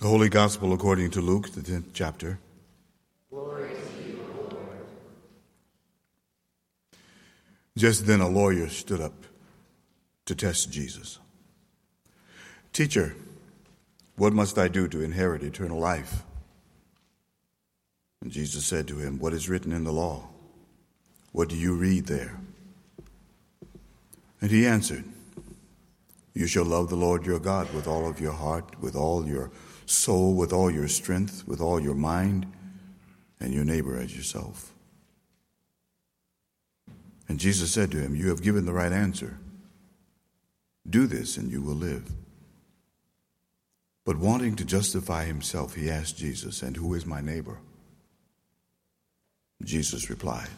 The 0.00 0.08
Holy 0.08 0.30
Gospel 0.30 0.72
according 0.72 1.10
to 1.10 1.20
Luke, 1.20 1.52
the 1.52 1.60
10th 1.60 1.90
chapter. 1.92 2.38
Glory 3.28 3.68
to 3.68 4.08
you, 4.10 4.24
Lord. 4.50 4.56
Just 7.76 8.06
then 8.06 8.22
a 8.22 8.28
lawyer 8.28 8.70
stood 8.70 9.02
up 9.02 9.12
to 10.24 10.34
test 10.34 10.72
Jesus. 10.72 11.18
Teacher, 12.72 13.14
what 14.16 14.32
must 14.32 14.56
I 14.56 14.68
do 14.68 14.88
to 14.88 15.02
inherit 15.02 15.42
eternal 15.42 15.78
life? 15.78 16.22
And 18.22 18.32
Jesus 18.32 18.64
said 18.64 18.88
to 18.88 18.96
him, 18.96 19.18
What 19.18 19.34
is 19.34 19.50
written 19.50 19.70
in 19.70 19.84
the 19.84 19.92
law? 19.92 20.30
What 21.32 21.50
do 21.50 21.56
you 21.56 21.74
read 21.74 22.06
there? 22.06 22.40
And 24.40 24.50
he 24.50 24.66
answered, 24.66 25.04
You 26.32 26.46
shall 26.46 26.64
love 26.64 26.88
the 26.88 26.96
Lord 26.96 27.26
your 27.26 27.38
God 27.38 27.70
with 27.74 27.86
all 27.86 28.08
of 28.08 28.18
your 28.18 28.32
heart, 28.32 28.80
with 28.80 28.96
all 28.96 29.28
your 29.28 29.50
soul, 29.90 30.34
with 30.34 30.52
all 30.52 30.70
your 30.70 30.88
strength, 30.88 31.46
with 31.46 31.60
all 31.60 31.80
your 31.80 31.94
mind, 31.94 32.46
and 33.40 33.52
your 33.52 33.64
neighbor 33.64 33.98
as 33.98 34.16
yourself. 34.16 34.72
And 37.28 37.38
Jesus 37.38 37.72
said 37.72 37.90
to 37.92 38.00
him, 38.00 38.14
You 38.14 38.28
have 38.28 38.42
given 38.42 38.66
the 38.66 38.72
right 38.72 38.92
answer. 38.92 39.38
Do 40.88 41.06
this, 41.06 41.36
and 41.36 41.50
you 41.50 41.62
will 41.62 41.74
live. 41.74 42.10
But 44.04 44.18
wanting 44.18 44.56
to 44.56 44.64
justify 44.64 45.24
himself, 45.24 45.74
he 45.74 45.90
asked 45.90 46.16
Jesus, 46.16 46.62
And 46.62 46.76
who 46.76 46.94
is 46.94 47.06
my 47.06 47.20
neighbor? 47.20 47.58
Jesus 49.62 50.10
replied, 50.10 50.48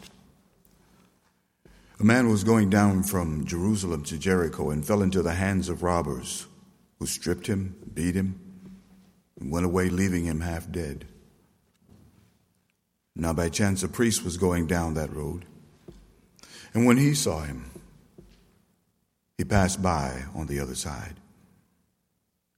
A 1.99 2.03
man 2.03 2.29
was 2.29 2.43
going 2.43 2.69
down 2.69 3.03
from 3.03 3.45
Jerusalem 3.45 4.03
to 4.05 4.17
Jericho 4.17 4.69
and 4.69 4.85
fell 4.85 5.01
into 5.01 5.21
the 5.21 5.33
hands 5.33 5.69
of 5.69 5.83
robbers, 5.83 6.47
who 6.99 7.05
stripped 7.05 7.47
him, 7.47 7.75
beat 7.93 8.15
him, 8.15 8.39
and 9.39 9.51
went 9.51 9.65
away, 9.65 9.89
leaving 9.89 10.25
him 10.25 10.41
half 10.41 10.71
dead. 10.71 11.05
Now, 13.15 13.33
by 13.33 13.49
chance, 13.49 13.83
a 13.83 13.87
priest 13.87 14.23
was 14.23 14.37
going 14.37 14.67
down 14.67 14.93
that 14.93 15.13
road, 15.13 15.45
and 16.73 16.85
when 16.85 16.97
he 16.97 17.13
saw 17.13 17.41
him, 17.41 17.69
he 19.37 19.43
passed 19.43 19.81
by 19.81 20.23
on 20.33 20.47
the 20.47 20.59
other 20.59 20.75
side. 20.75 21.15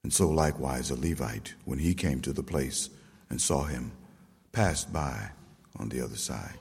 And 0.02 0.12
so 0.12 0.28
likewise 0.28 0.90
a 0.90 0.94
Levite, 0.94 1.54
when 1.64 1.80
he 1.80 1.92
came 1.92 2.20
to 2.20 2.32
the 2.32 2.42
place 2.42 2.90
and 3.28 3.40
saw 3.40 3.64
him, 3.64 3.90
passed 4.52 4.92
by 4.92 5.30
on 5.78 5.88
the 5.88 6.00
other 6.00 6.16
side. 6.16 6.60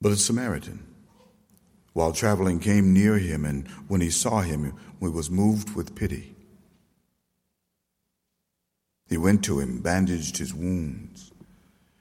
But 0.00 0.12
a 0.12 0.16
Samaritan, 0.16 0.86
while 1.94 2.12
traveling, 2.12 2.60
came 2.60 2.92
near 2.92 3.18
him, 3.18 3.44
and 3.44 3.66
when 3.88 4.00
he 4.00 4.10
saw 4.10 4.40
him, 4.40 4.72
he 5.00 5.08
was 5.08 5.30
moved 5.30 5.74
with 5.74 5.96
pity. 5.96 6.35
He 9.08 9.16
went 9.16 9.44
to 9.44 9.60
him, 9.60 9.80
bandaged 9.80 10.38
his 10.38 10.52
wounds, 10.52 11.32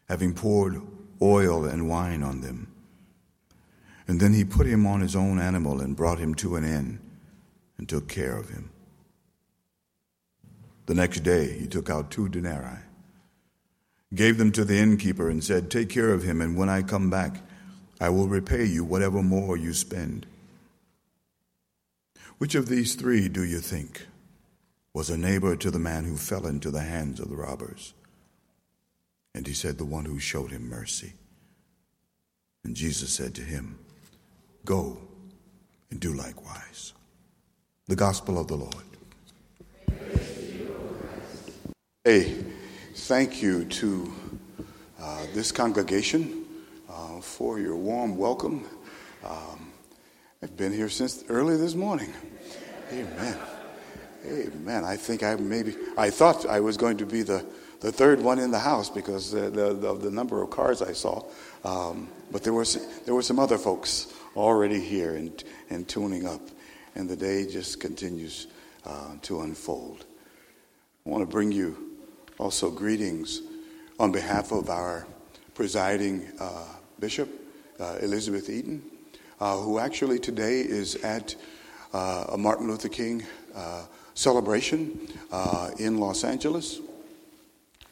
having 0.09 0.33
poured 0.33 0.81
oil 1.21 1.65
and 1.65 1.89
wine 1.89 2.23
on 2.23 2.41
them. 2.41 2.71
And 4.07 4.19
then 4.19 4.33
he 4.33 4.43
put 4.43 4.67
him 4.67 4.85
on 4.85 5.01
his 5.01 5.15
own 5.15 5.39
animal 5.39 5.81
and 5.81 5.95
brought 5.95 6.19
him 6.19 6.35
to 6.35 6.55
an 6.55 6.63
inn 6.63 6.99
and 7.77 7.87
took 7.87 8.07
care 8.07 8.37
of 8.37 8.49
him. 8.49 8.69
The 10.85 10.93
next 10.93 11.21
day 11.21 11.57
he 11.57 11.67
took 11.67 11.89
out 11.89 12.11
two 12.11 12.29
denarii, 12.29 12.79
gave 14.13 14.37
them 14.37 14.51
to 14.51 14.63
the 14.63 14.77
innkeeper, 14.77 15.29
and 15.29 15.43
said, 15.43 15.71
Take 15.71 15.89
care 15.89 16.11
of 16.11 16.23
him, 16.23 16.41
and 16.41 16.55
when 16.55 16.69
I 16.69 16.83
come 16.83 17.09
back, 17.09 17.41
I 17.99 18.09
will 18.09 18.27
repay 18.27 18.65
you 18.65 18.83
whatever 18.83 19.23
more 19.23 19.57
you 19.57 19.73
spend. 19.73 20.27
Which 22.37 22.53
of 22.53 22.67
these 22.67 22.93
three 22.95 23.29
do 23.29 23.43
you 23.43 23.59
think 23.59 24.05
was 24.95 25.09
a 25.09 25.17
neighbor 25.17 25.57
to 25.57 25.69
the 25.69 25.77
man 25.77 26.05
who 26.05 26.15
fell 26.15 26.47
into 26.47 26.71
the 26.71 26.79
hands 26.79 27.19
of 27.19 27.29
the 27.29 27.35
robbers? 27.35 27.93
And 29.35 29.45
he 29.45 29.51
said, 29.51 29.77
The 29.77 29.83
one 29.83 30.05
who 30.05 30.19
showed 30.19 30.51
him 30.51 30.69
mercy. 30.69 31.11
And 32.63 32.77
Jesus 32.77 33.11
said 33.11 33.35
to 33.35 33.41
him, 33.41 33.77
Go 34.63 34.97
and 35.91 35.99
do 35.99 36.13
likewise. 36.13 36.93
The 37.87 37.97
Gospel 37.97 38.39
of 38.39 38.47
the 38.47 38.55
Lord. 38.55 38.85
Hey, 42.05 42.45
thank 42.93 43.43
you 43.43 43.65
to 43.65 44.13
uh, 45.01 45.25
this 45.33 45.51
congregation 45.51 46.45
uh, 46.89 47.19
for 47.19 47.59
your 47.59 47.75
warm 47.75 48.15
welcome. 48.15 48.65
Um, 49.25 49.73
I've 50.41 50.55
been 50.55 50.71
here 50.71 50.87
since 50.87 51.25
early 51.27 51.57
this 51.57 51.75
morning. 51.75 52.13
Amen. 52.93 53.37
Amen. 54.27 54.83
I 54.83 54.95
think 54.95 55.21
I 55.23 55.35
maybe, 55.35 55.75
I 55.97 56.09
thought 56.09 56.45
I 56.47 56.59
was 56.59 56.77
going 56.77 56.97
to 56.97 57.05
be 57.05 57.21
the, 57.21 57.45
the 57.81 57.91
third 57.91 58.19
one 58.21 58.39
in 58.39 58.49
the 58.49 58.59
house 58.59 58.89
because 58.89 59.33
of 59.33 59.53
the, 59.53 59.73
the, 59.73 59.93
the, 59.93 60.11
number 60.11 60.41
of 60.41 60.49
cars 60.49 60.81
I 60.81 60.93
saw. 60.93 61.23
Um, 61.63 62.09
but 62.31 62.43
there, 62.43 62.53
was, 62.53 62.87
there 63.05 63.13
were 63.13 63.21
some 63.21 63.37
other 63.37 63.57
folks 63.57 64.13
already 64.35 64.79
here 64.79 65.15
and, 65.15 65.43
and 65.69 65.87
tuning 65.87 66.25
up, 66.25 66.41
and 66.95 67.07
the 67.07 67.15
day 67.15 67.45
just 67.45 67.79
continues 67.79 68.47
uh, 68.85 69.13
to 69.23 69.41
unfold. 69.41 70.05
I 71.05 71.09
want 71.09 71.21
to 71.21 71.29
bring 71.29 71.51
you 71.51 71.77
also 72.39 72.71
greetings 72.71 73.41
on 73.99 74.11
behalf 74.11 74.51
of 74.51 74.69
our 74.69 75.05
presiding 75.53 76.27
uh, 76.39 76.65
bishop, 76.99 77.29
uh, 77.79 77.97
Elizabeth 78.01 78.49
Eaton, 78.49 78.81
uh, 79.39 79.57
who 79.57 79.77
actually 79.77 80.17
today 80.17 80.61
is 80.61 80.95
at 80.95 81.35
uh, 81.93 82.25
a 82.29 82.37
Martin 82.37 82.67
Luther 82.67 82.89
King 82.89 83.23
uh, 84.15 84.17
celebration 84.17 85.07
in 85.79 85.97
Los 85.97 86.23
Angeles 86.23 86.79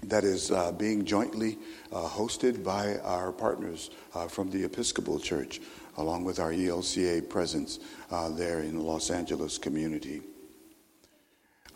that 0.04 0.24
is 0.24 0.52
being 0.78 1.06
jointly 1.06 1.58
hosted 1.92 2.64
by 2.64 2.98
our 3.00 3.32
partners 3.32 3.90
from 4.30 4.50
the 4.52 4.64
Episcopal 4.64 5.20
Church 5.20 5.62
along 5.98 6.24
with 6.24 6.40
our 6.40 6.52
ELCA 6.52 7.28
presence 7.30 7.80
uh, 8.12 8.30
there 8.30 8.60
in 8.60 8.78
the 8.78 8.84
Los 8.84 9.10
Angeles 9.10 9.58
community. 9.58 10.22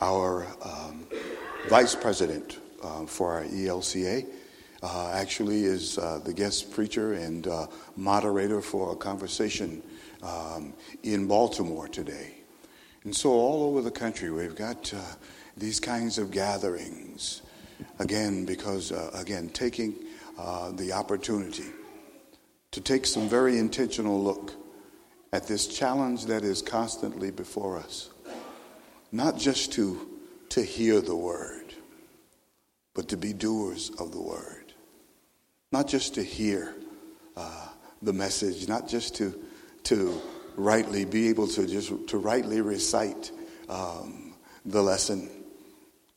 Our 0.01 0.45
um, 0.63 1.07
vice 1.69 1.95
president 1.95 2.57
uh, 2.83 3.05
for 3.05 3.33
our 3.33 3.43
ELCA 3.45 4.25
uh, 4.83 5.11
actually 5.11 5.65
is 5.65 5.97
uh, 5.97 6.19
the 6.23 6.33
guest 6.33 6.71
preacher 6.71 7.13
and 7.13 7.47
uh, 7.47 7.67
moderator 7.95 8.61
for 8.61 8.93
a 8.93 8.95
conversation 8.95 9.81
um, 10.21 10.73
in 11.03 11.27
Baltimore 11.27 11.87
today. 11.87 12.35
And 13.03 13.15
so, 13.15 13.31
all 13.31 13.63
over 13.63 13.81
the 13.81 13.91
country, 13.91 14.31
we've 14.31 14.55
got 14.55 14.93
uh, 14.93 14.99
these 15.55 15.79
kinds 15.79 16.17
of 16.17 16.31
gatherings. 16.31 17.41
Again, 17.99 18.45
because, 18.45 18.91
again, 19.13 19.49
taking 19.49 19.93
the 20.73 20.91
opportunity 20.93 21.65
to 22.71 22.81
take 22.81 23.05
some 23.05 23.29
very 23.29 23.57
intentional 23.57 24.21
look 24.21 24.51
at 25.33 25.47
this 25.47 25.67
challenge 25.67 26.25
that 26.25 26.43
is 26.43 26.61
constantly 26.61 27.31
before 27.31 27.77
us. 27.77 28.09
Not 29.11 29.37
just 29.37 29.73
to, 29.73 30.07
to 30.49 30.63
hear 30.63 31.01
the 31.01 31.15
word, 31.15 31.73
but 32.93 33.09
to 33.09 33.17
be 33.17 33.33
doers 33.33 33.91
of 33.99 34.11
the 34.11 34.21
word. 34.21 34.73
Not 35.71 35.87
just 35.87 36.15
to 36.15 36.23
hear 36.23 36.75
uh, 37.35 37.67
the 38.01 38.13
message, 38.13 38.67
not 38.67 38.87
just 38.87 39.15
to, 39.17 39.39
to 39.83 40.21
rightly 40.57 41.05
be 41.05 41.29
able 41.29 41.47
to 41.47 41.65
just 41.65 42.07
to 42.09 42.17
rightly 42.17 42.59
recite 42.59 43.31
um, 43.69 44.33
the 44.65 44.81
lesson 44.81 45.29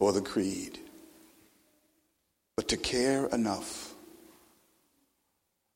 or 0.01 0.13
the 0.13 0.21
creed, 0.21 0.79
but 2.57 2.67
to 2.69 2.77
care 2.77 3.27
enough 3.27 3.95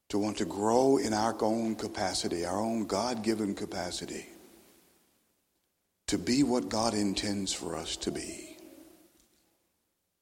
to 0.09 0.19
want 0.19 0.39
to 0.39 0.45
grow 0.45 0.97
in 0.97 1.13
our 1.13 1.37
own 1.43 1.75
capacity, 1.75 2.45
our 2.45 2.61
own 2.61 2.87
God 2.87 3.23
given 3.23 3.55
capacity, 3.55 4.29
to 6.07 6.19
be 6.19 6.43
what 6.43 6.69
God 6.69 6.95
intends 6.95 7.53
for 7.53 7.77
us 7.77 7.97
to 7.99 8.11
be 8.11 8.57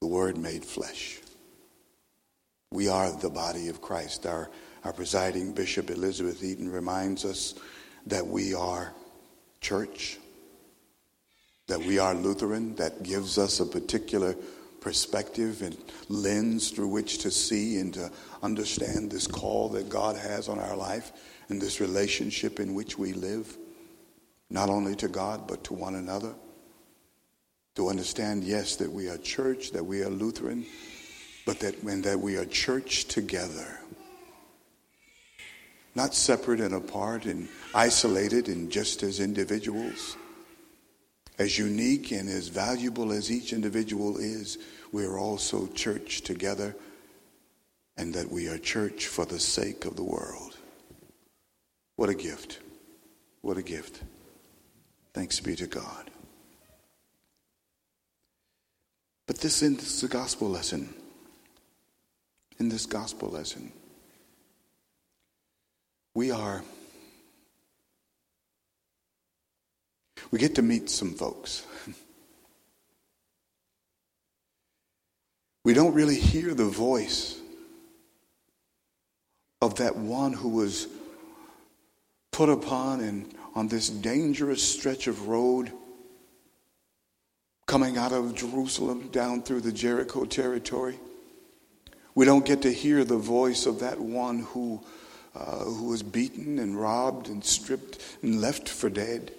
the 0.01 0.07
Word 0.07 0.37
made 0.37 0.65
flesh. 0.65 1.19
We 2.71 2.89
are 2.89 3.11
the 3.11 3.29
body 3.29 3.69
of 3.69 3.81
Christ. 3.81 4.25
Our, 4.25 4.49
our 4.83 4.91
presiding 4.91 5.53
bishop, 5.53 5.89
Elizabeth 5.89 6.43
Eaton, 6.43 6.69
reminds 6.69 7.23
us 7.23 7.53
that 8.07 8.27
we 8.27 8.53
are 8.53 8.93
church, 9.61 10.17
that 11.67 11.79
we 11.79 11.99
are 11.99 12.13
Lutheran, 12.13 12.75
that 12.75 13.03
gives 13.03 13.37
us 13.37 13.59
a 13.59 13.65
particular 13.65 14.35
perspective 14.81 15.61
and 15.61 15.77
lens 16.09 16.71
through 16.71 16.89
which 16.89 17.19
to 17.19 17.31
see 17.31 17.77
and 17.77 17.93
to 17.93 18.11
understand 18.41 19.09
this 19.09 19.27
call 19.27 19.69
that 19.69 19.87
God 19.87 20.17
has 20.17 20.49
on 20.49 20.59
our 20.59 20.75
life 20.75 21.11
and 21.47 21.61
this 21.61 21.79
relationship 21.79 22.59
in 22.59 22.73
which 22.73 22.97
we 22.97 23.13
live, 23.13 23.57
not 24.49 24.69
only 24.69 24.95
to 24.95 25.07
God, 25.07 25.47
but 25.47 25.63
to 25.65 25.73
one 25.73 25.95
another. 25.95 26.33
To 27.75 27.89
understand, 27.89 28.43
yes, 28.43 28.75
that 28.75 28.91
we 28.91 29.07
are 29.07 29.17
church, 29.17 29.71
that 29.71 29.83
we 29.83 30.03
are 30.03 30.09
Lutheran, 30.09 30.65
but 31.45 31.59
that 31.61 31.83
when 31.83 32.01
that 32.03 32.19
we 32.19 32.35
are 32.35 32.45
church 32.45 33.05
together. 33.05 33.79
Not 35.95 36.15
separate 36.15 36.59
and 36.59 36.73
apart 36.73 37.25
and 37.25 37.47
isolated 37.73 38.47
and 38.47 38.71
just 38.71 39.03
as 39.03 39.19
individuals, 39.19 40.17
As 41.39 41.57
unique 41.57 42.11
and 42.11 42.29
as 42.29 42.47
valuable 42.47 43.11
as 43.11 43.31
each 43.31 43.53
individual 43.53 44.17
is, 44.17 44.59
we 44.91 45.03
are 45.05 45.17
also 45.17 45.67
church 45.67 46.21
together, 46.21 46.75
and 47.97 48.13
that 48.13 48.31
we 48.31 48.47
are 48.47 48.59
church 48.59 49.07
for 49.07 49.25
the 49.25 49.39
sake 49.39 49.85
of 49.85 49.95
the 49.95 50.03
world. 50.03 50.57
What 51.95 52.09
a 52.09 52.15
gift. 52.15 52.59
What 53.41 53.57
a 53.57 53.63
gift. 53.63 54.01
Thanks 55.13 55.39
be 55.39 55.55
to 55.55 55.67
God. 55.67 56.11
But 59.25 59.39
this 59.39 59.61
is 59.63 60.01
the 60.01 60.07
gospel 60.07 60.49
lesson. 60.49 60.93
In 62.59 62.69
this 62.69 62.85
gospel 62.85 63.29
lesson, 63.29 63.71
we 66.15 66.31
are, 66.31 66.63
we 70.31 70.39
get 70.39 70.55
to 70.55 70.61
meet 70.61 70.89
some 70.89 71.13
folks. 71.13 71.65
We 75.65 75.73
don't 75.73 75.93
really 75.93 76.19
hear 76.19 76.53
the 76.53 76.65
voice 76.65 77.39
of 79.61 79.75
that 79.75 79.95
one 79.95 80.33
who 80.33 80.49
was 80.49 80.87
put 82.33 82.49
upon 82.49 82.99
and 82.99 83.33
on 83.55 83.69
this 83.69 83.89
dangerous 83.89 84.61
stretch 84.61 85.07
of 85.07 85.27
road 85.27 85.71
coming 87.65 87.97
out 87.97 88.11
of 88.11 88.35
Jerusalem 88.35 89.07
down 89.07 89.41
through 89.41 89.61
the 89.61 89.71
Jericho 89.71 90.25
territory. 90.25 90.99
We 92.13 92.25
don't 92.25 92.45
get 92.45 92.63
to 92.63 92.73
hear 92.73 93.05
the 93.05 93.17
voice 93.17 93.65
of 93.65 93.79
that 93.79 93.99
one 93.99 94.39
who, 94.39 94.83
uh, 95.35 95.63
who 95.63 95.85
was 95.85 96.03
beaten 96.03 96.59
and 96.59 96.79
robbed 96.79 97.27
and 97.27 97.43
stripped 97.43 97.99
and 98.21 98.39
left 98.39 98.69
for 98.69 98.89
dead. 98.89 99.31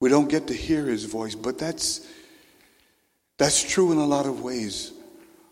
We 0.00 0.08
don't 0.08 0.28
get 0.28 0.46
to 0.48 0.54
hear 0.54 0.86
his 0.86 1.04
voice, 1.04 1.34
but 1.34 1.58
that's, 1.58 2.06
that's 3.38 3.62
true 3.62 3.92
in 3.92 3.98
a 3.98 4.06
lot 4.06 4.26
of 4.26 4.42
ways 4.42 4.92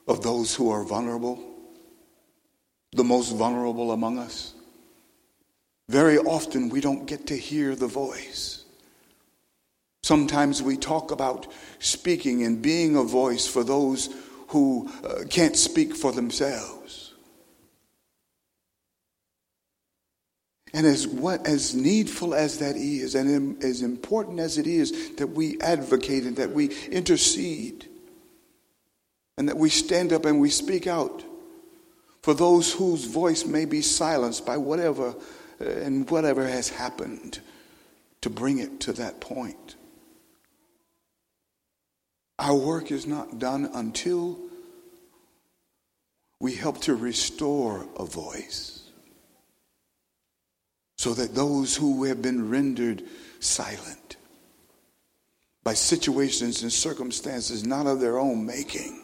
of 0.08 0.22
those 0.22 0.54
who 0.54 0.70
are 0.70 0.84
vulnerable, 0.84 1.42
the 2.92 3.04
most 3.04 3.30
vulnerable 3.30 3.92
among 3.92 4.18
us. 4.18 4.54
Very 5.88 6.18
often 6.18 6.68
we 6.68 6.80
don't 6.80 7.06
get 7.06 7.26
to 7.28 7.36
hear 7.36 7.74
the 7.74 7.86
voice. 7.86 8.64
Sometimes 10.02 10.62
we 10.62 10.76
talk 10.76 11.10
about 11.10 11.46
speaking 11.78 12.44
and 12.44 12.60
being 12.60 12.96
a 12.96 13.02
voice 13.02 13.46
for 13.46 13.62
those 13.62 14.08
who 14.48 14.90
uh, 15.04 15.24
can't 15.30 15.56
speak 15.56 15.94
for 15.94 16.12
themselves. 16.12 17.01
And 20.72 20.86
as 20.86 21.06
what 21.06 21.46
as 21.46 21.74
needful 21.74 22.34
as 22.34 22.58
that 22.58 22.76
is, 22.76 23.14
and 23.14 23.62
as 23.62 23.82
important 23.82 24.40
as 24.40 24.56
it 24.56 24.66
is 24.66 25.14
that 25.16 25.28
we 25.28 25.60
advocate 25.60 26.24
and 26.24 26.36
that 26.36 26.52
we 26.52 26.68
intercede, 26.86 27.86
and 29.36 29.48
that 29.48 29.56
we 29.56 29.68
stand 29.68 30.12
up 30.12 30.24
and 30.24 30.40
we 30.40 30.48
speak 30.50 30.86
out 30.86 31.22
for 32.22 32.32
those 32.32 32.72
whose 32.72 33.04
voice 33.04 33.44
may 33.44 33.64
be 33.64 33.82
silenced 33.82 34.46
by 34.46 34.56
whatever 34.56 35.14
uh, 35.60 35.64
and 35.64 36.08
whatever 36.10 36.46
has 36.46 36.68
happened 36.68 37.40
to 38.20 38.30
bring 38.30 38.58
it 38.58 38.80
to 38.80 38.92
that 38.92 39.20
point. 39.20 39.76
Our 42.38 42.54
work 42.54 42.90
is 42.90 43.06
not 43.06 43.38
done 43.38 43.70
until 43.74 44.38
we 46.40 46.54
help 46.54 46.80
to 46.82 46.94
restore 46.94 47.86
a 47.96 48.04
voice 48.04 48.81
so 51.02 51.12
that 51.14 51.34
those 51.34 51.74
who 51.74 52.04
have 52.04 52.22
been 52.22 52.48
rendered 52.48 53.02
silent 53.40 54.14
by 55.64 55.74
situations 55.74 56.62
and 56.62 56.72
circumstances 56.72 57.66
not 57.66 57.88
of 57.88 57.98
their 57.98 58.20
own 58.20 58.46
making, 58.46 59.02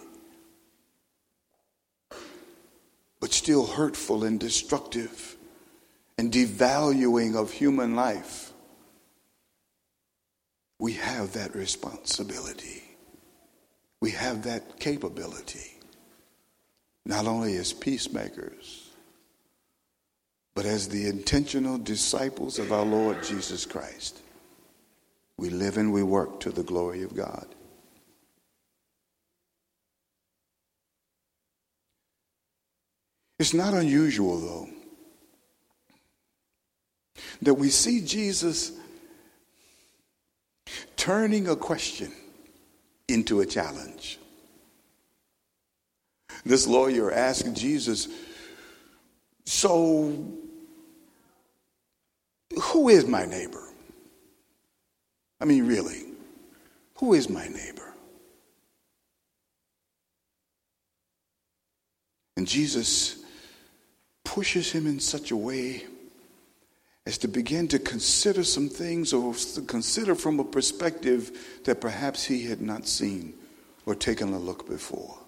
but 3.18 3.32
still 3.32 3.66
hurtful 3.66 4.22
and 4.22 4.38
destructive 4.38 5.34
and 6.16 6.30
devaluing 6.32 7.34
of 7.34 7.50
human 7.50 7.96
life, 7.96 8.52
we 10.78 10.92
have 10.92 11.32
that 11.32 11.52
responsibility. 11.56 12.84
We 14.00 14.12
have 14.12 14.44
that 14.44 14.78
capability, 14.78 15.74
not 17.04 17.26
only 17.26 17.56
as 17.56 17.72
peacemakers, 17.72 18.87
but 20.58 20.66
as 20.66 20.88
the 20.88 21.06
intentional 21.06 21.78
disciples 21.78 22.58
of 22.58 22.72
our 22.72 22.84
Lord 22.84 23.22
Jesus 23.22 23.64
Christ. 23.64 24.18
We 25.36 25.50
live 25.50 25.76
and 25.76 25.92
we 25.92 26.02
work 26.02 26.40
to 26.40 26.50
the 26.50 26.64
glory 26.64 27.04
of 27.04 27.14
God. 27.14 27.46
It's 33.38 33.54
not 33.54 33.72
unusual, 33.72 34.40
though, 34.40 34.68
that 37.42 37.54
we 37.54 37.68
see 37.68 38.00
Jesus 38.00 38.72
turning 40.96 41.46
a 41.48 41.54
question 41.54 42.10
into 43.06 43.38
a 43.38 43.46
challenge. 43.46 44.18
This 46.44 46.66
lawyer 46.66 47.12
asked 47.12 47.54
Jesus, 47.54 48.08
So, 49.44 50.34
who 52.60 52.88
is 52.88 53.06
my 53.06 53.24
neighbor? 53.24 53.62
I 55.40 55.44
mean, 55.44 55.66
really, 55.66 56.04
who 56.96 57.14
is 57.14 57.28
my 57.28 57.46
neighbor? 57.46 57.94
And 62.36 62.46
Jesus 62.46 63.18
pushes 64.24 64.70
him 64.70 64.86
in 64.86 65.00
such 65.00 65.30
a 65.30 65.36
way 65.36 65.84
as 67.06 67.18
to 67.18 67.28
begin 67.28 67.66
to 67.68 67.78
consider 67.78 68.44
some 68.44 68.68
things 68.68 69.12
or 69.12 69.34
to 69.34 69.62
consider 69.62 70.14
from 70.14 70.38
a 70.38 70.44
perspective 70.44 71.60
that 71.64 71.80
perhaps 71.80 72.24
he 72.24 72.44
had 72.44 72.60
not 72.60 72.86
seen 72.86 73.34
or 73.86 73.94
taken 73.94 74.34
a 74.34 74.38
look 74.38 74.68
before. 74.68 75.18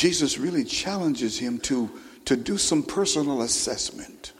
Jesus 0.00 0.38
really 0.38 0.64
challenges 0.64 1.38
him 1.38 1.58
to, 1.58 1.90
to 2.24 2.34
do 2.34 2.56
some 2.56 2.82
personal 2.82 3.42
assessment. 3.42 4.32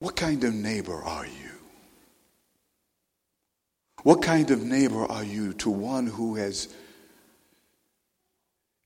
What 0.00 0.14
kind 0.14 0.44
of 0.44 0.52
neighbor 0.52 1.02
are 1.02 1.24
you? 1.24 1.52
What 4.02 4.20
kind 4.20 4.50
of 4.50 4.62
neighbor 4.62 5.06
are 5.06 5.24
you 5.24 5.54
to 5.54 5.70
one 5.70 6.06
who 6.06 6.34
has 6.34 6.68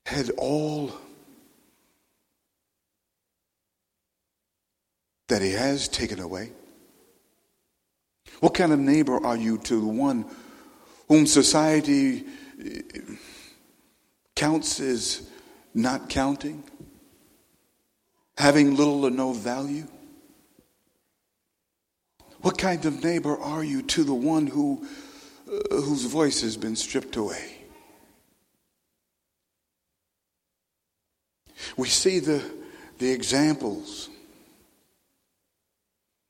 had 0.05 0.29
all 0.37 0.93
that 5.27 5.41
he 5.41 5.51
has 5.51 5.89
taken 5.89 6.21
away? 6.21 6.53
What 8.39 8.53
kind 8.53 8.71
of 8.71 8.79
neighbor 8.79 9.21
are 9.21 9.35
you 9.35 9.57
to 9.57 9.81
the 9.81 9.85
one 9.85 10.23
whom 11.09 11.27
society 11.27 12.23
eh, 12.63 12.81
counts 14.35 14.79
as 14.79 15.29
not 15.73 16.07
counting, 16.07 16.63
having 18.37 18.77
little 18.77 19.05
or 19.05 19.11
no 19.11 19.33
value? 19.33 19.87
What 22.41 22.57
kind 22.57 22.85
of 22.85 23.03
neighbor 23.03 23.37
are 23.37 23.65
you 23.65 23.81
to 23.81 24.05
the 24.05 24.13
one 24.13 24.47
who 24.47 24.87
uh, 25.49 25.81
whose 25.81 26.05
voice 26.05 26.41
has 26.41 26.57
been 26.57 26.75
stripped 26.75 27.15
away. 27.15 27.55
We 31.75 31.87
see 31.87 32.19
the, 32.19 32.43
the 32.99 33.09
examples. 33.09 34.09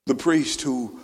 The 0.05 0.15
priest 0.15 0.61
who, 0.61 1.01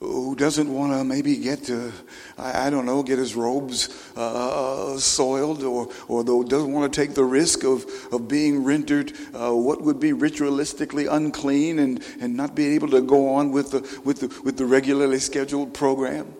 who 0.00 0.36
doesn't 0.36 0.72
want 0.72 0.92
to 0.92 1.02
maybe 1.02 1.36
get 1.36 1.64
to, 1.64 1.92
I, 2.36 2.70
don't 2.70 2.86
know, 2.86 3.02
get 3.02 3.18
his 3.18 3.34
robes 3.34 3.88
uh, 4.16 4.96
soiled 4.96 5.64
or, 5.64 5.88
or 6.06 6.22
doesn't 6.22 6.72
want 6.72 6.92
to 6.92 7.00
take 7.00 7.14
the 7.14 7.24
risk 7.24 7.64
of, 7.64 7.84
of 8.12 8.28
being 8.28 8.62
rendered 8.62 9.12
uh, 9.34 9.52
what 9.52 9.82
would 9.82 9.98
be 9.98 10.12
ritualistically 10.12 11.12
unclean 11.12 11.80
and, 11.80 12.04
and 12.20 12.36
not 12.36 12.54
be 12.54 12.68
able 12.68 12.88
to 12.90 13.00
go 13.00 13.34
on 13.34 13.50
with 13.50 13.72
the, 13.72 14.00
with 14.04 14.20
the, 14.20 14.42
with 14.44 14.56
the 14.56 14.66
regularly 14.66 15.18
scheduled 15.18 15.74
program. 15.74 16.32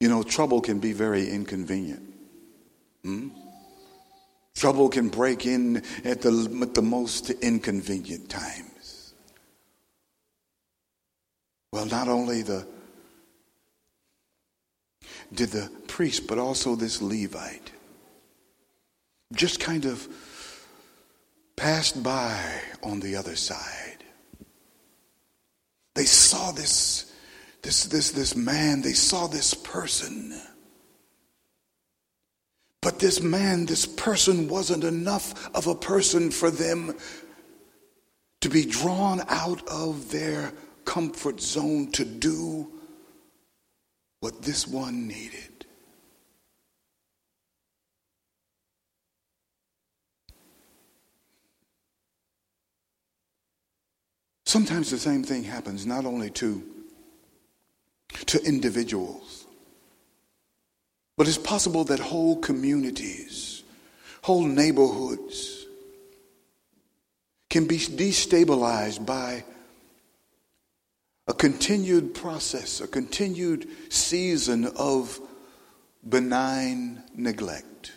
You 0.00 0.08
know, 0.08 0.22
trouble 0.22 0.62
can 0.62 0.78
be 0.78 0.94
very 0.94 1.28
inconvenient. 1.28 2.02
Hmm? 3.04 3.28
Trouble 4.54 4.88
can 4.88 5.10
break 5.10 5.44
in 5.44 5.84
at 6.04 6.22
the, 6.22 6.58
at 6.62 6.72
the 6.72 6.82
most 6.82 7.28
inconvenient 7.28 8.30
times. 8.30 8.69
Well, 11.72 11.86
not 11.86 12.08
only 12.08 12.42
the 12.42 12.66
did 15.32 15.50
the 15.50 15.70
priest, 15.86 16.26
but 16.26 16.38
also 16.38 16.74
this 16.74 17.00
Levite 17.00 17.70
just 19.32 19.60
kind 19.60 19.84
of 19.84 20.08
passed 21.56 22.02
by 22.02 22.60
on 22.82 23.00
the 23.00 23.16
other 23.16 23.36
side. 23.36 23.98
They 25.94 26.04
saw 26.04 26.50
this, 26.50 27.12
this, 27.62 27.84
this, 27.84 28.10
this 28.10 28.34
man, 28.34 28.82
they 28.82 28.92
saw 28.92 29.26
this 29.26 29.54
person. 29.54 30.40
But 32.80 32.98
this 32.98 33.20
man, 33.20 33.66
this 33.66 33.86
person 33.86 34.48
wasn't 34.48 34.84
enough 34.84 35.54
of 35.54 35.66
a 35.66 35.74
person 35.74 36.30
for 36.30 36.50
them 36.50 36.96
to 38.40 38.48
be 38.48 38.64
drawn 38.64 39.20
out 39.28 39.68
of 39.68 40.10
their 40.10 40.52
comfort 40.84 41.40
zone 41.40 41.90
to 41.92 42.04
do 42.04 42.70
what 44.20 44.42
this 44.42 44.66
one 44.66 45.08
needed. 45.08 45.50
Sometimes 54.50 54.90
the 54.90 54.98
same 54.98 55.22
thing 55.22 55.44
happens 55.44 55.86
not 55.86 56.04
only 56.04 56.28
to, 56.30 56.60
to 58.26 58.44
individuals, 58.44 59.46
but 61.16 61.28
it's 61.28 61.38
possible 61.38 61.84
that 61.84 62.00
whole 62.00 62.36
communities, 62.36 63.62
whole 64.22 64.42
neighborhoods 64.44 65.66
can 67.48 67.66
be 67.66 67.78
destabilized 67.78 69.06
by 69.06 69.44
a 71.30 71.32
continued 71.32 72.12
process, 72.12 72.80
a 72.80 72.88
continued 72.88 73.68
season 73.88 74.66
of 74.76 75.20
benign 76.08 77.04
neglect. 77.14 77.92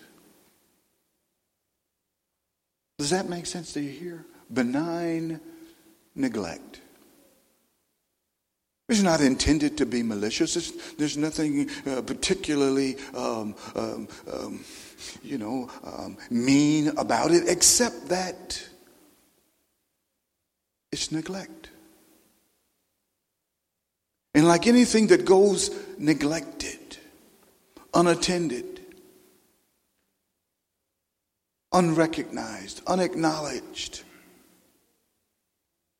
Does 2.99 3.09
that 3.09 3.27
make 3.27 3.47
sense 3.47 3.73
to 3.73 3.81
you 3.81 3.89
here? 3.89 4.25
Benign 4.53 5.39
neglect. 6.13 6.81
It's 8.87 9.01
not 9.01 9.19
intended 9.19 9.79
to 9.79 9.87
be 9.87 10.03
malicious. 10.03 10.55
It's, 10.55 10.93
there's 10.93 11.17
nothing 11.17 11.71
uh, 11.87 12.03
particularly, 12.03 12.97
um, 13.15 13.55
um, 13.75 14.07
um, 14.31 14.63
you 15.23 15.39
know, 15.39 15.71
um, 15.83 16.17
mean 16.29 16.89
about 16.99 17.31
it, 17.31 17.45
except 17.47 18.09
that 18.09 18.63
it's 20.91 21.11
neglect. 21.11 21.71
And 24.33 24.47
like 24.47 24.65
anything 24.67 25.07
that 25.07 25.25
goes 25.25 25.69
neglected, 25.97 26.97
unattended, 27.93 28.81
unrecognized, 31.71 32.81
unacknowledged, 32.87 34.03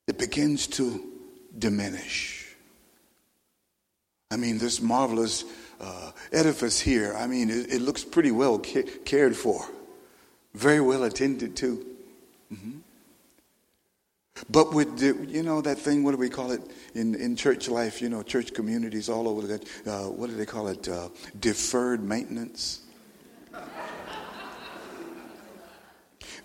it 0.08 0.18
begins 0.18 0.68
to 0.68 1.04
diminish. 1.58 2.48
I 4.32 4.36
mean, 4.36 4.58
this 4.58 4.82
marvelous 4.82 5.44
uh, 5.80 6.12
edifice 6.32 6.80
here, 6.80 7.14
I 7.16 7.28
mean, 7.28 7.52
it, 7.52 7.72
it 7.72 7.82
looks 7.82 8.04
pretty 8.04 8.32
well 8.32 8.58
ca- 8.58 8.90
cared 9.06 9.36
for, 9.36 9.64
very 10.56 10.82
well 10.82 11.04
attended 11.04 11.56
to. 11.58 11.86
Mm-hmm. 12.52 12.78
But 14.50 14.74
with, 14.74 14.98
the, 14.98 15.26
you 15.28 15.44
know, 15.44 15.62
that 15.62 15.78
thing, 15.78 16.04
what 16.04 16.12
do 16.12 16.18
we 16.18 16.30
call 16.30 16.52
it 16.52 16.62
in, 16.96 17.16
in 17.16 17.36
church 17.36 17.70
life, 17.70 18.02
you 18.02 18.10
know, 18.10 18.24
church 18.24 18.54
communities 18.54 19.08
all 19.08 19.28
over, 19.28 19.46
the, 19.46 19.66
uh, 19.86 20.10
what 20.10 20.30
do 20.30 20.36
they 20.36 20.46
call 20.46 20.68
it? 20.68 20.88
Uh, 20.88 21.10
deferred 21.40 22.04
maintenance. 22.04 22.82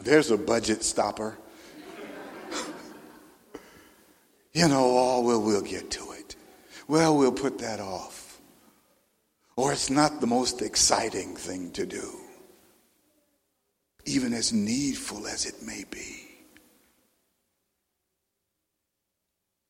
There's 0.00 0.30
a 0.30 0.36
budget 0.36 0.84
stopper. 0.84 1.38
You 4.52 4.68
know, 4.68 4.84
oh, 4.84 5.22
well, 5.22 5.42
we'll 5.42 5.62
get 5.62 5.90
to 5.92 6.12
it. 6.12 6.36
Well, 6.88 7.16
we'll 7.16 7.32
put 7.32 7.58
that 7.58 7.80
off. 7.80 8.40
Or 9.56 9.72
it's 9.72 9.90
not 9.90 10.20
the 10.20 10.26
most 10.26 10.62
exciting 10.62 11.34
thing 11.36 11.72
to 11.72 11.84
do, 11.84 12.16
even 14.04 14.32
as 14.32 14.52
needful 14.52 15.26
as 15.26 15.46
it 15.46 15.62
may 15.62 15.84
be. 15.90 16.27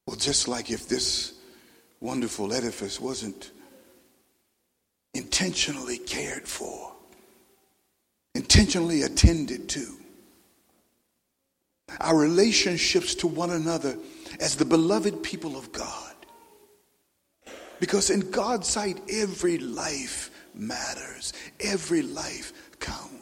Well, 0.09 0.17
just 0.17 0.49
like 0.49 0.71
if 0.71 0.89
this 0.89 1.35
wonderful 2.01 2.55
edifice 2.55 2.99
wasn't 2.99 3.51
intentionally 5.13 5.99
cared 5.99 6.49
for, 6.49 6.95
intentionally 8.35 9.03
attended 9.03 9.69
to, 9.69 9.87
our 12.01 12.17
relationships 12.17 13.17
to 13.17 13.27
one 13.27 13.51
another 13.51 13.99
as 14.41 14.57
the 14.57 14.65
beloved 14.65 15.23
people 15.23 15.59
of 15.59 15.73
God. 15.73 16.15
Because 17.79 18.09
in 18.09 18.31
God's 18.31 18.67
sight, 18.67 18.99
every 19.13 19.59
life 19.59 20.31
matters, 20.55 21.35
every 21.61 22.01
life 22.01 22.55
counts. 22.81 23.18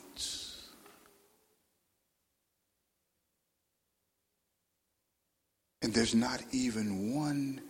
And 5.86 5.94
there's 5.94 6.16
not 6.16 6.42
even 6.50 7.14
one 7.14 7.60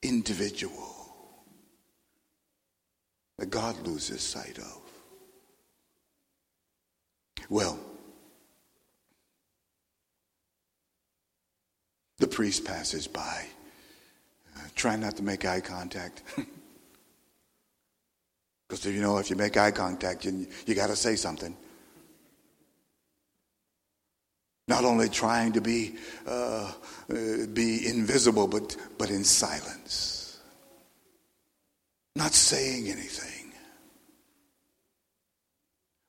individual 0.00 0.96
that 3.36 3.50
God 3.50 3.78
loses 3.86 4.22
sight 4.22 4.56
of. 4.56 4.80
Well, 7.50 7.78
The 12.16 12.26
priest 12.26 12.64
passes 12.64 13.06
by. 13.06 13.44
Uh, 14.56 14.96
not 14.96 15.16
to 15.16 15.22
make 15.22 15.44
eye 15.44 15.60
contact. 15.60 16.22
Because 18.68 18.86
you 18.86 19.02
know, 19.02 19.18
if 19.18 19.28
you 19.28 19.36
make 19.36 19.56
eye 19.56 19.72
contact, 19.72 20.24
you, 20.24 20.46
you 20.64 20.74
got 20.74 20.86
to 20.86 20.96
say 20.96 21.16
something. 21.16 21.56
Not 24.70 24.84
only 24.84 25.08
trying 25.08 25.52
to 25.54 25.60
be, 25.60 25.96
uh, 26.28 26.70
uh, 27.10 27.46
be 27.52 27.88
invisible, 27.88 28.46
but, 28.46 28.76
but 28.98 29.10
in 29.10 29.24
silence. 29.24 30.38
Not 32.14 32.32
saying 32.34 32.86
anything. 32.86 33.52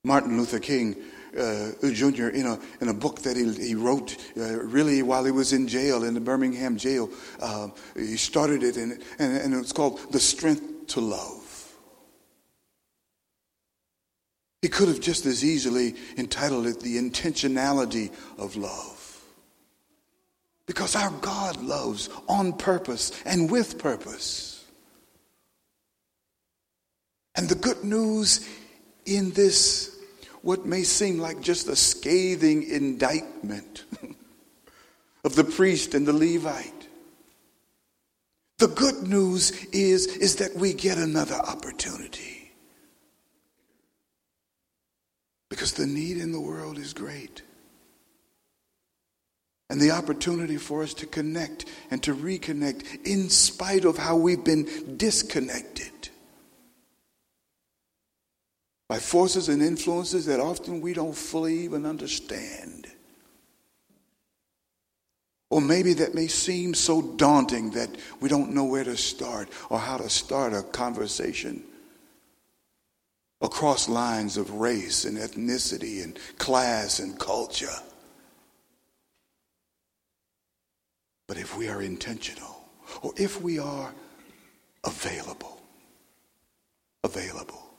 Martin 0.04 0.38
Luther 0.38 0.60
King 0.60 0.96
uh, 1.36 1.72
Jr. 1.82 2.28
in 2.28 2.46
a, 2.46 2.60
in 2.82 2.90
a 2.90 2.94
book 2.94 3.24
that 3.24 3.36
he, 3.36 3.52
he 3.54 3.74
wrote 3.74 4.16
uh, 4.38 4.62
really 4.62 5.02
while 5.02 5.26
he 5.26 5.32
was 5.32 5.54
in 5.54 5.68
jail, 5.68 6.04
in 6.04 6.14
the 6.14 6.22
Birmingham 6.22 6.78
jail. 6.78 7.10
Uh, 7.40 7.70
he 7.96 8.16
started 8.16 8.62
it, 8.62 8.78
and, 8.78 9.02
and, 9.18 9.38
and 9.38 9.54
it's 9.56 9.72
called 9.72 10.00
The 10.12 10.20
Strength 10.20 10.86
to 10.90 11.02
Love. 11.02 11.41
He 14.62 14.70
could 14.70 14.88
have 14.90 15.00
just 15.00 15.26
as 15.26 15.44
easily 15.44 15.96
entitled 16.18 16.68
it 16.68 16.80
The 16.80 16.98
Intentionality 16.98 18.12
of 18.38 18.56
Love. 18.56 19.24
Because 20.68 20.96
our 20.96 21.10
God 21.22 21.62
loves 21.62 22.10
on 22.30 22.54
purpose 22.54 23.12
and 23.26 23.50
with 23.50 23.80
purpose. 23.80 24.64
And 27.36 27.50
the 27.50 27.56
good 27.56 27.84
news 27.84 28.48
in 29.06 29.32
this 29.32 29.98
what 30.44 30.66
may 30.66 30.84
seem 30.84 31.20
like 31.20 31.42
just 31.42 31.68
a 31.68 31.76
scathing 31.76 32.64
indictment 32.64 33.86
of 35.24 35.36
the 35.36 35.44
priest 35.44 35.94
and 35.94 36.08
the 36.08 36.14
Levite. 36.14 36.88
The 38.58 38.68
good 38.68 39.08
news 39.08 39.52
is, 39.66 40.08
is 40.08 40.38
that 40.38 40.56
we 40.56 40.74
get 40.74 40.98
another 40.98 41.36
opportunity. 41.36 42.41
Because 45.52 45.74
the 45.74 45.86
need 45.86 46.16
in 46.16 46.32
the 46.32 46.40
world 46.40 46.78
is 46.78 46.94
great. 46.94 47.42
And 49.70 49.82
the 49.82 49.92
opportunity 49.92 50.56
for 50.56 50.82
us 50.82 50.94
to 50.96 51.06
connect 51.06 51.66
and 51.92 52.02
to 52.04 52.16
reconnect 52.16 53.06
in 53.06 53.30
spite 53.30 53.84
of 53.84 53.98
how 53.98 54.16
we've 54.16 54.46
been 54.46 54.96
disconnected 54.96 55.92
by 58.88 59.00
forces 59.00 59.50
and 59.50 59.62
influences 59.62 60.26
that 60.28 60.40
often 60.40 60.80
we 60.80 60.94
don't 60.94 61.16
fully 61.16 61.60
even 61.60 61.86
understand. 61.86 62.88
Or 65.50 65.60
maybe 65.60 65.92
that 65.96 66.16
may 66.16 66.28
seem 66.28 66.74
so 66.74 67.02
daunting 67.02 67.72
that 67.72 67.90
we 68.22 68.30
don't 68.30 68.54
know 68.54 68.64
where 68.64 68.86
to 68.86 68.96
start 68.96 69.50
or 69.70 69.80
how 69.80 69.98
to 69.98 70.10
start 70.10 70.54
a 70.54 70.64
conversation 70.64 71.66
across 73.42 73.90
lines 73.90 74.38
of 74.38 74.52
race 74.52 75.06
and 75.06 75.18
ethnicity 75.18 76.04
and 76.04 76.18
class 76.38 77.00
and 77.00 77.18
culture. 77.20 77.68
But 81.28 81.38
if 81.38 81.58
we 81.58 81.70
are 81.70 81.82
intentional, 81.82 82.66
or 83.02 83.14
if 83.16 83.42
we 83.42 83.58
are 83.58 83.94
available, 84.84 85.62
available, 87.04 87.72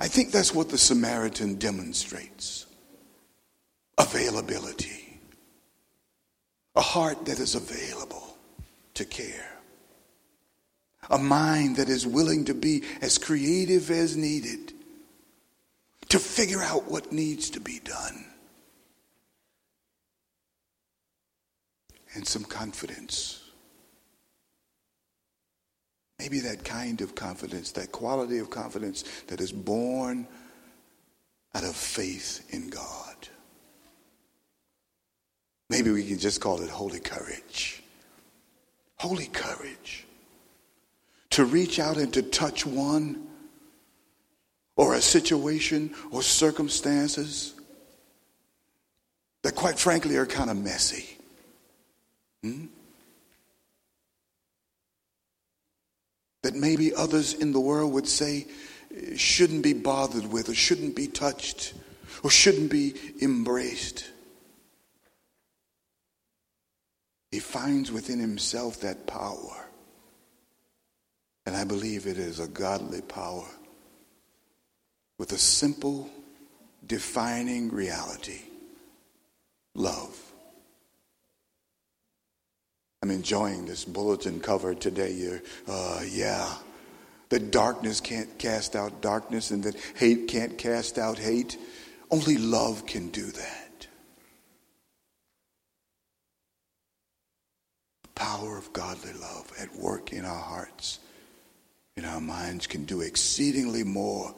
I 0.00 0.08
think 0.08 0.32
that's 0.32 0.54
what 0.54 0.68
the 0.68 0.78
Samaritan 0.78 1.56
demonstrates. 1.56 2.66
Availability, 3.98 5.20
a 6.76 6.80
heart 6.80 7.26
that 7.26 7.40
is 7.40 7.56
available 7.56 8.36
to 8.94 9.04
care, 9.04 9.57
a 11.10 11.18
mind 11.18 11.76
that 11.76 11.88
is 11.88 12.06
willing 12.06 12.44
to 12.46 12.54
be 12.54 12.84
as 13.00 13.18
creative 13.18 13.90
as 13.90 14.16
needed 14.16 14.72
to 16.08 16.18
figure 16.18 16.62
out 16.62 16.90
what 16.90 17.12
needs 17.12 17.50
to 17.50 17.60
be 17.60 17.80
done. 17.84 18.24
And 22.14 22.26
some 22.26 22.44
confidence. 22.44 23.42
Maybe 26.18 26.40
that 26.40 26.64
kind 26.64 27.00
of 27.00 27.14
confidence, 27.14 27.72
that 27.72 27.92
quality 27.92 28.38
of 28.38 28.50
confidence 28.50 29.04
that 29.28 29.40
is 29.40 29.52
born 29.52 30.26
out 31.54 31.64
of 31.64 31.76
faith 31.76 32.46
in 32.50 32.70
God. 32.70 33.28
Maybe 35.70 35.90
we 35.90 36.04
can 36.04 36.18
just 36.18 36.40
call 36.40 36.62
it 36.62 36.70
holy 36.70 37.00
courage. 37.00 37.82
Holy 38.96 39.26
courage. 39.26 40.07
To 41.38 41.44
reach 41.44 41.78
out 41.78 41.98
and 41.98 42.12
to 42.14 42.22
touch 42.22 42.66
one 42.66 43.28
or 44.74 44.94
a 44.94 45.00
situation 45.00 45.94
or 46.10 46.20
circumstances 46.20 47.54
that, 49.44 49.54
quite 49.54 49.78
frankly, 49.78 50.16
are 50.16 50.26
kind 50.26 50.50
of 50.50 50.56
messy. 50.56 51.06
Hmm? 52.42 52.64
That 56.42 56.56
maybe 56.56 56.92
others 56.92 57.34
in 57.34 57.52
the 57.52 57.60
world 57.60 57.92
would 57.92 58.08
say 58.08 58.48
shouldn't 59.14 59.62
be 59.62 59.74
bothered 59.74 60.26
with 60.32 60.48
or 60.48 60.54
shouldn't 60.54 60.96
be 60.96 61.06
touched 61.06 61.72
or 62.24 62.30
shouldn't 62.30 62.72
be 62.72 62.94
embraced. 63.22 64.10
He 67.30 67.38
finds 67.38 67.92
within 67.92 68.18
himself 68.18 68.80
that 68.80 69.06
power. 69.06 69.67
And 71.48 71.56
I 71.56 71.64
believe 71.64 72.06
it 72.06 72.18
is 72.18 72.40
a 72.40 72.46
godly 72.46 73.00
power 73.00 73.48
with 75.16 75.32
a 75.32 75.38
simple, 75.38 76.10
defining 76.86 77.70
reality 77.70 78.42
love. 79.74 80.14
I'm 83.02 83.10
enjoying 83.10 83.64
this 83.64 83.86
bulletin 83.86 84.40
cover 84.40 84.74
today. 84.74 85.40
Uh, 85.66 86.02
yeah. 86.06 86.54
That 87.30 87.50
darkness 87.50 88.02
can't 88.02 88.38
cast 88.38 88.76
out 88.76 89.00
darkness 89.00 89.50
and 89.50 89.64
that 89.64 89.76
hate 89.94 90.28
can't 90.28 90.58
cast 90.58 90.98
out 90.98 91.16
hate. 91.16 91.56
Only 92.10 92.36
love 92.36 92.84
can 92.84 93.08
do 93.08 93.24
that. 93.24 93.86
The 98.02 98.08
power 98.14 98.58
of 98.58 98.70
godly 98.74 99.14
love 99.14 99.50
at 99.58 99.74
work 99.74 100.12
in 100.12 100.26
our 100.26 100.42
hearts, 100.42 100.98
in 101.98 102.04
our 102.04 102.20
minds, 102.20 102.68
can 102.68 102.84
do 102.84 103.00
exceedingly 103.00 103.82
more 103.82 104.32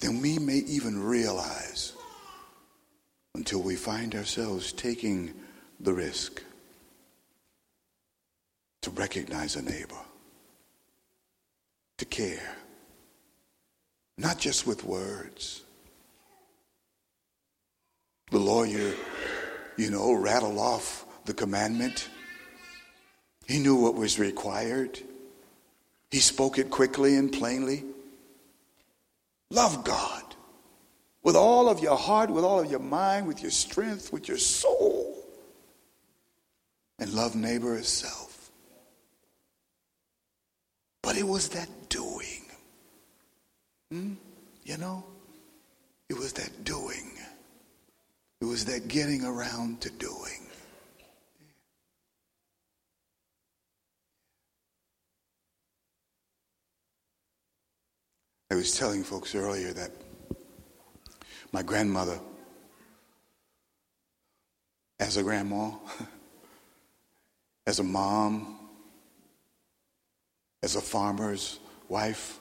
than 0.00 0.20
we 0.20 0.36
may 0.38 0.58
even 0.66 1.00
realize 1.00 1.92
until 3.36 3.62
we 3.62 3.76
find 3.76 4.16
ourselves 4.16 4.72
taking 4.72 5.32
the 5.78 5.92
risk 5.92 6.42
to 8.82 8.90
recognize 8.90 9.54
a 9.54 9.62
neighbor, 9.62 9.94
to 11.98 12.04
care, 12.04 12.56
not 14.16 14.38
just 14.38 14.66
with 14.66 14.82
words. 14.82 15.62
The 18.32 18.40
lawyer, 18.40 18.92
you 19.76 19.90
know, 19.92 20.12
rattled 20.14 20.58
off 20.58 21.04
the 21.26 21.34
commandment. 21.34 22.08
He 23.46 23.60
knew 23.60 23.76
what 23.76 23.94
was 23.94 24.18
required. 24.18 25.00
He 26.10 26.20
spoke 26.20 26.58
it 26.58 26.70
quickly 26.70 27.16
and 27.16 27.32
plainly. 27.32 27.84
Love 29.50 29.84
God 29.84 30.22
with 31.22 31.36
all 31.36 31.68
of 31.68 31.80
your 31.80 31.96
heart, 31.96 32.30
with 32.30 32.44
all 32.44 32.60
of 32.60 32.70
your 32.70 32.80
mind, 32.80 33.26
with 33.26 33.42
your 33.42 33.50
strength, 33.50 34.12
with 34.12 34.28
your 34.28 34.38
soul. 34.38 35.14
And 36.98 37.12
love 37.12 37.36
neighbor 37.36 37.76
as 37.76 37.88
self. 37.88 38.50
But 41.02 41.16
it 41.16 41.26
was 41.26 41.50
that 41.50 41.68
doing. 41.88 42.44
Hmm? 43.92 44.14
You 44.64 44.78
know? 44.78 45.04
It 46.08 46.18
was 46.18 46.32
that 46.34 46.64
doing. 46.64 47.12
It 48.40 48.46
was 48.46 48.64
that 48.64 48.88
getting 48.88 49.24
around 49.24 49.80
to 49.82 49.90
doing. 49.90 50.47
I 58.50 58.54
was 58.54 58.76
telling 58.76 59.04
folks 59.04 59.34
earlier 59.34 59.72
that 59.74 59.90
my 61.52 61.62
grandmother, 61.62 62.18
as 64.98 65.18
a 65.18 65.22
grandma, 65.22 65.72
as 67.66 67.78
a 67.78 67.82
mom, 67.82 68.58
as 70.62 70.76
a 70.76 70.80
farmer's 70.80 71.58
wife, 71.88 72.40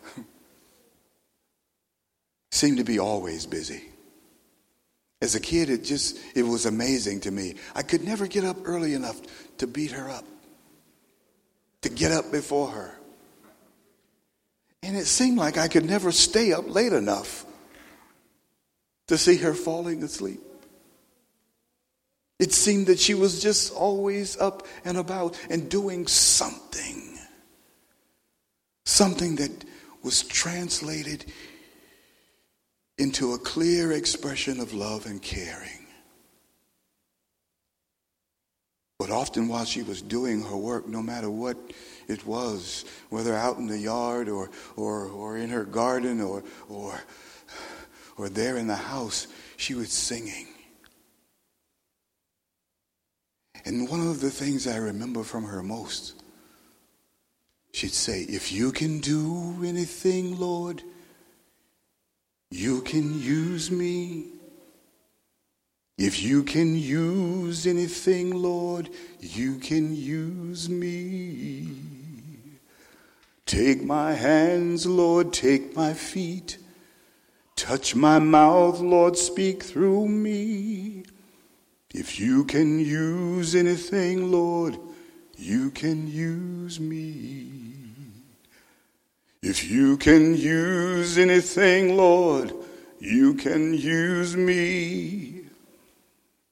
seemed 2.52 2.78
to 2.78 2.86
be 2.86 3.00
always 3.00 3.46
busy. 3.46 3.84
As 5.22 5.36
a 5.36 5.42
kid, 5.42 5.70
it 5.70 5.84
just 5.84 6.18
it 6.36 6.44
was 6.44 6.66
amazing 6.66 7.22
to 7.22 7.32
me. 7.32 7.56
I 7.76 7.82
could 7.82 8.06
never 8.06 8.28
get 8.28 8.46
up 8.46 8.58
early 8.64 8.94
enough 8.94 9.20
to 9.58 9.68
beat 9.68 9.92
her 9.92 10.10
up, 10.10 10.26
to 11.82 11.90
get 11.90 12.14
up 12.14 12.32
before 12.32 12.70
her. 12.70 12.96
And 14.84 14.96
it 14.96 15.06
seemed 15.06 15.38
like 15.38 15.58
I 15.58 15.68
could 15.68 15.86
never 15.86 16.12
stay 16.12 16.54
up 16.54 16.70
late 16.70 16.94
enough 16.94 17.46
to 19.08 19.18
see 19.18 19.38
her 19.38 19.54
falling 19.54 20.04
asleep. 20.04 20.42
It 22.40 22.54
seemed 22.54 22.88
that 22.88 23.00
she 23.00 23.14
was 23.14 23.42
just 23.42 23.74
always 23.74 24.38
up 24.38 24.68
and 24.86 24.98
about 24.98 25.40
and 25.50 25.70
doing 25.70 26.08
something. 26.08 27.18
Something 28.86 29.38
that 29.38 29.66
was 30.04 30.24
translated 30.24 31.26
into 32.98 33.34
a 33.34 33.40
clear 33.40 33.92
expression 33.92 34.60
of 34.60 34.74
love 34.74 35.06
and 35.06 35.22
caring. 35.22 35.88
But 39.00 39.12
often 39.12 39.48
while 39.48 39.66
she 39.66 39.84
was 39.84 40.02
doing 40.02 40.42
her 40.44 40.58
work, 40.58 40.88
no 40.88 41.02
matter 41.02 41.30
what 41.30 41.58
it 42.08 42.26
was, 42.26 42.86
whether 43.10 43.36
out 43.36 43.58
in 43.58 43.68
the 43.68 43.78
yard 43.78 44.30
or, 44.30 44.50
or, 44.76 45.08
or 45.08 45.38
in 45.38 45.50
her 45.50 45.64
garden 45.64 46.22
or, 46.22 46.44
or, 46.70 47.00
or 48.18 48.30
there 48.30 48.58
in 48.58 48.68
the 48.68 48.76
house, 48.76 49.28
she 49.58 49.74
was 49.74 49.92
singing. 49.92 50.48
And 53.66 53.90
one 53.90 54.00
of 54.00 54.22
the 54.22 54.30
things 54.30 54.66
I 54.66 54.78
remember 54.78 55.24
from 55.24 55.44
her 55.44 55.62
most, 55.62 56.14
she'd 57.74 57.92
say, 57.92 58.22
If 58.22 58.52
you 58.52 58.72
can 58.72 59.00
do 59.00 59.62
anything, 59.66 60.40
Lord, 60.40 60.84
you 62.50 62.82
can 62.82 63.20
use 63.20 63.70
me. 63.70 64.28
If 65.98 66.22
you 66.22 66.44
can 66.44 66.78
use 66.78 67.68
anything, 67.68 68.34
Lord, 68.34 68.90
you 69.20 69.58
can 69.58 69.96
use 69.96 70.70
me. 70.70 71.97
Take 73.48 73.82
my 73.82 74.12
hands, 74.12 74.86
Lord, 74.86 75.32
take 75.32 75.74
my 75.74 75.94
feet. 75.94 76.58
Touch 77.56 77.96
my 77.96 78.20
mouth, 78.20 78.82
Lord, 78.82 79.18
speak 79.18 79.64
through 79.64 80.10
me. 80.10 81.06
If 81.94 82.20
you 82.20 82.44
can 82.44 82.78
use 82.78 83.56
anything, 83.56 84.32
Lord, 84.32 84.78
you 85.38 85.72
can 85.72 86.10
use 86.10 86.78
me. 86.82 87.48
If 89.42 89.64
you 89.64 89.96
can 89.96 90.36
use 90.36 91.18
anything, 91.18 91.96
Lord, 91.96 92.54
you 93.00 93.34
can 93.34 93.74
use 93.74 94.36
me. 94.36 95.46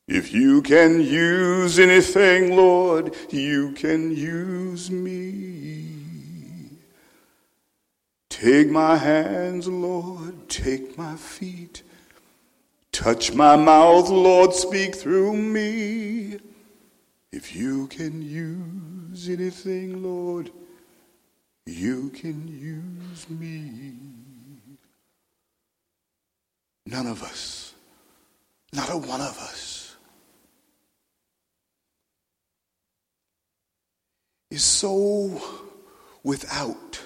If 0.07 0.31
you 0.31 0.61
can 0.61 1.01
use 1.01 1.77
anything, 1.77 2.55
Lord, 2.55 3.13
you 3.31 3.73
can 3.73 4.15
use 4.15 4.89
me. 4.89 5.94
Take 8.41 8.69
my 8.69 8.97
hands, 8.97 9.65
Lord, 9.65 10.49
take 10.49 10.97
my 10.97 11.15
feet. 11.15 11.83
Touch 12.91 13.31
my 13.31 13.55
mouth, 13.55 14.09
Lord, 14.09 14.53
speak 14.53 14.93
through 14.93 15.37
me. 15.37 16.39
If 17.31 17.55
you 17.55 17.87
can 17.87 18.21
use 18.21 19.29
anything, 19.29 20.03
Lord, 20.03 20.51
you 21.65 22.09
can 22.09 22.45
use 22.49 23.29
me. 23.29 23.93
none 26.85 27.07
of 27.07 27.23
us, 27.23 27.73
not 28.73 28.89
a 28.91 28.97
one 28.97 29.21
of 29.21 29.37
us, 29.39 29.95
is 34.51 34.65
so 34.65 35.41
without 36.21 36.99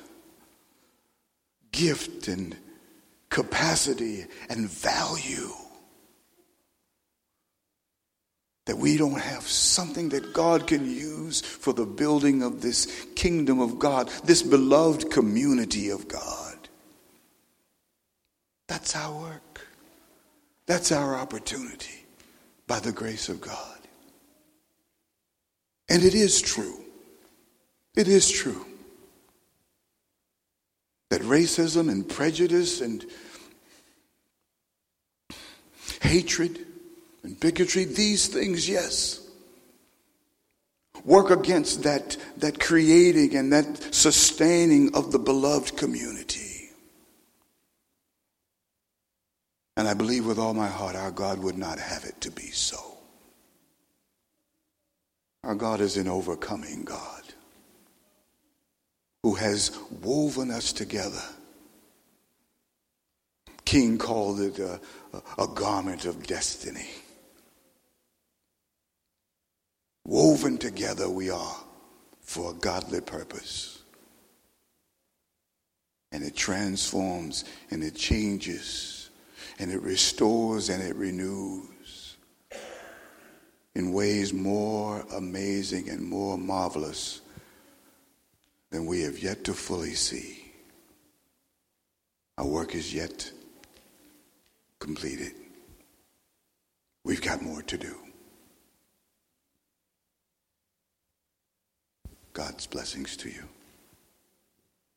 gift 1.71 2.27
and 2.27 2.55
capacity 3.29 4.25
and 4.49 4.69
value 4.69 5.51
that 8.65 8.77
we 8.77 8.97
don't 8.97 9.19
have 9.19 9.43
something 9.43 10.09
that 10.09 10.33
God 10.33 10.67
can 10.67 10.85
use 10.85 11.41
for 11.41 11.73
the 11.73 11.85
building 11.85 12.43
of 12.43 12.61
this 12.61 13.07
kingdom 13.15 13.59
of 13.59 13.79
God, 13.79 14.09
this 14.23 14.43
beloved 14.43 15.09
community 15.09 15.89
of 15.89 16.07
God. 16.07 16.55
That's 18.67 18.95
our 18.95 19.19
work. 19.19 19.67
That's 20.67 20.91
our 20.91 21.15
opportunity 21.15 22.05
by 22.67 22.79
the 22.79 22.91
grace 22.91 23.27
of 23.27 23.41
God. 23.41 23.79
And 25.89 26.03
it 26.03 26.13
is 26.13 26.39
true. 26.39 26.79
It 27.95 28.07
is 28.07 28.29
true 28.29 28.68
that 31.09 31.21
racism 31.21 31.89
and 31.89 32.07
prejudice 32.07 32.81
and 32.81 33.05
hatred 36.01 36.65
and 37.23 37.39
bigotry, 37.39 37.85
these 37.85 38.27
things, 38.27 38.69
yes, 38.69 39.27
work 41.03 41.31
against 41.31 41.83
that, 41.83 42.15
that 42.37 42.59
creating 42.59 43.35
and 43.35 43.51
that 43.51 43.93
sustaining 43.93 44.95
of 44.95 45.11
the 45.11 45.19
beloved 45.19 45.75
community. 45.77 46.69
And 49.75 49.87
I 49.87 49.93
believe 49.93 50.25
with 50.25 50.37
all 50.37 50.53
my 50.53 50.67
heart 50.67 50.95
our 50.95 51.11
God 51.11 51.39
would 51.39 51.57
not 51.57 51.79
have 51.79 52.03
it 52.03 52.19
to 52.21 52.31
be 52.31 52.51
so. 52.51 52.97
Our 55.43 55.55
God 55.55 55.79
is 55.79 55.95
an 55.95 56.09
overcoming 56.09 56.83
God 56.83 57.23
who 59.23 59.35
has 59.35 59.77
woven 60.01 60.51
us 60.51 60.71
together. 60.71 61.21
King 63.65 63.97
called 63.97 64.39
it 64.39 64.59
a, 64.59 64.79
a, 65.37 65.47
garment 65.47 66.05
of 66.05 66.25
destiny. 66.25 66.89
Woven 70.05 70.57
together 70.57 71.09
we 71.09 71.29
are 71.29 71.55
for 72.21 72.51
a 72.51 72.55
godly 72.55 73.01
purpose. 73.01 73.83
And 76.11 76.23
it 76.23 76.35
transforms 76.35 77.43
and 77.69 77.83
it 77.83 77.95
changes 77.95 79.09
and 79.59 79.71
it 79.71 79.81
restores 79.81 80.69
and 80.69 80.81
it 80.81 80.95
renews 80.95 82.17
in 83.75 83.93
ways 83.93 84.33
more 84.33 85.05
amazing 85.13 85.89
and 85.89 86.01
more 86.01 86.37
marvelous 86.37 87.21
than 88.71 88.85
we 88.85 89.01
have 89.01 89.19
yet 89.19 89.43
to 89.45 89.53
fully 89.53 89.93
see. 89.93 90.51
Our 92.37 92.45
work 92.45 92.75
is 92.75 92.93
yet 92.93 93.31
completed. 94.79 95.33
We've 97.03 97.21
got 97.21 97.41
more 97.41 97.61
to 97.63 97.77
do. 97.77 97.95
God's 102.33 102.67
blessings 102.67 103.17
to 103.17 103.29
you. 103.29 103.43